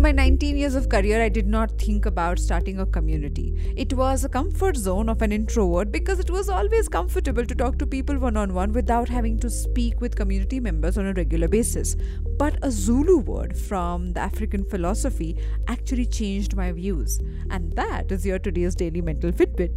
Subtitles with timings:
[0.00, 3.74] In my 19 years of career, I did not think about starting a community.
[3.76, 7.76] It was a comfort zone of an introvert because it was always comfortable to talk
[7.76, 11.48] to people one on one without having to speak with community members on a regular
[11.48, 11.96] basis.
[12.38, 15.36] But a Zulu word from the African philosophy
[15.68, 17.20] actually changed my views.
[17.50, 19.74] And that is your today's Daily Mental Fitbit.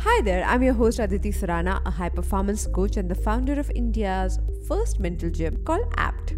[0.00, 3.70] Hi there, I'm your host Aditi Sarana, a high performance coach and the founder of
[3.76, 6.34] India's first mental gym called APT.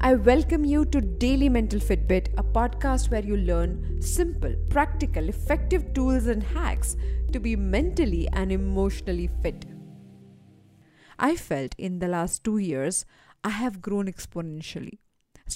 [0.00, 5.94] I welcome you to Daily Mental Fitbit, a podcast where you learn simple, practical, effective
[5.94, 6.96] tools and hacks
[7.32, 9.64] to be mentally and emotionally fit.
[11.18, 13.06] I felt in the last two years
[13.42, 14.98] I have grown exponentially.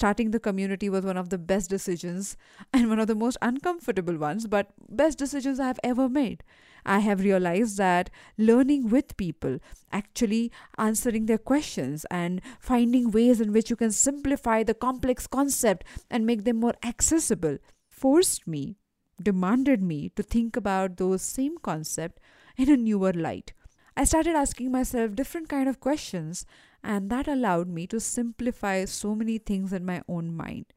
[0.00, 2.34] Starting the community was one of the best decisions
[2.72, 6.42] and one of the most uncomfortable ones, but best decisions I have ever made.
[6.86, 9.59] I have realized that learning with people,
[9.92, 15.84] actually answering their questions, and finding ways in which you can simplify the complex concept
[16.10, 17.59] and make them more accessible
[17.90, 18.78] forced me,
[19.23, 22.20] demanded me to think about those same concept
[22.57, 23.52] in a newer light.
[24.01, 26.46] I started asking myself different kind of questions
[26.82, 30.73] and that allowed me to simplify so many things in my own mind.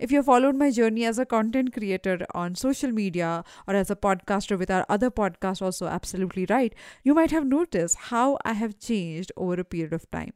[0.00, 3.94] If you followed my journey as a content creator on social media or as a
[3.94, 8.80] podcaster with our other podcast, also absolutely right, you might have noticed how I have
[8.80, 10.32] changed over a period of time.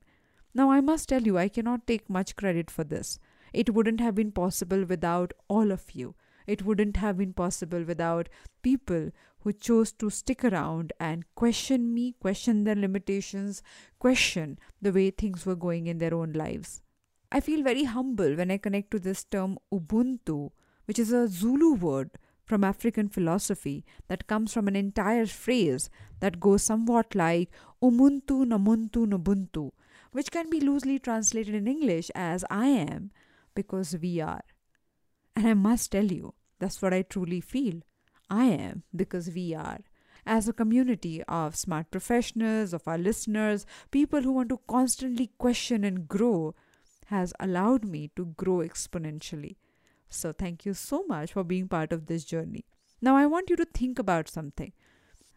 [0.55, 3.19] Now, I must tell you, I cannot take much credit for this.
[3.53, 6.15] It wouldn't have been possible without all of you.
[6.47, 8.29] It wouldn't have been possible without
[8.63, 13.63] people who chose to stick around and question me, question their limitations,
[13.99, 16.83] question the way things were going in their own lives.
[17.31, 20.51] I feel very humble when I connect to this term Ubuntu,
[20.85, 22.11] which is a Zulu word
[22.45, 25.89] from African philosophy that comes from an entire phrase
[26.21, 27.51] that goes somewhat like
[27.83, 29.71] Umuntu Ngumuntu Nubuntu,
[30.13, 33.11] which can be loosely translated in English as I am
[33.55, 34.43] because we are.
[35.35, 37.81] And I must tell you, that's what I truly feel.
[38.31, 39.81] I am because we are
[40.25, 45.85] as a community of smart professionals, of our listeners, people who want to constantly question
[45.85, 46.55] and grow,
[47.07, 49.57] has allowed me to grow exponentially.
[50.09, 52.65] So, thank you so much for being part of this journey.
[53.01, 54.73] Now, I want you to think about something.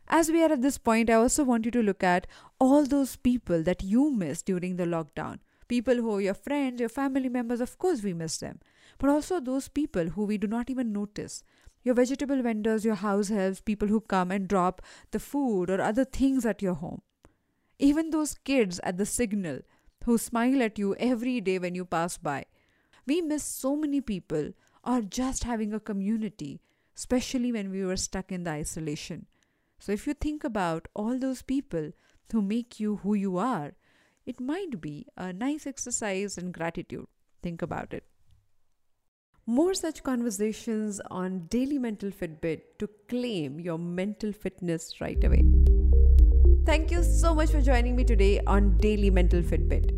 [0.08, 2.28] As we are at this point, I also want you to look at
[2.60, 5.40] all those people that you missed during the lockdown.
[5.68, 8.60] People who are your friends, your family members, of course, we miss them.
[8.98, 11.44] But also those people who we do not even notice.
[11.84, 14.82] Your vegetable vendors, your house helps, people who come and drop
[15.12, 17.02] the food or other things at your home.
[17.78, 19.60] Even those kids at the signal
[20.06, 22.46] who smile at you every day when you pass by.
[23.08, 24.52] We miss so many people
[24.84, 26.62] or just having a community,
[26.96, 29.26] especially when we were stuck in the isolation.
[29.80, 31.92] So, if you think about all those people
[32.32, 33.74] who make you who you are,
[34.26, 37.08] it might be a nice exercise in gratitude.
[37.44, 38.04] Think about it.
[39.46, 45.46] More such conversations on Daily Mental Fitbit to claim your mental fitness right away.
[46.66, 49.92] Thank you so much for joining me today on Daily Mental Fitbit.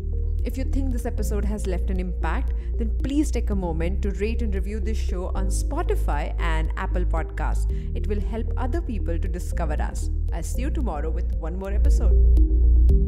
[0.44, 4.10] If you think this episode has left an impact, then please take a moment to
[4.12, 7.70] rate and review this show on Spotify and Apple Podcasts.
[7.96, 10.10] It will help other people to discover us.
[10.34, 13.07] I'll see you tomorrow with one more episode.